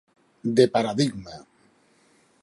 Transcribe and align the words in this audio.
De 0.59 0.65
paradigma. 0.75 1.35